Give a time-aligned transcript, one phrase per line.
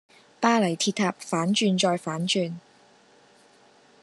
[0.39, 2.53] 巴黎鐵塔反轉再反轉